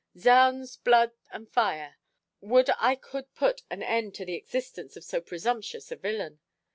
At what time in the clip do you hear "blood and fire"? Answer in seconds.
0.77-1.99